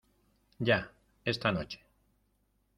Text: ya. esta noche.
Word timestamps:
ya. 0.59 0.91
esta 1.25 1.51
noche. 1.51 1.79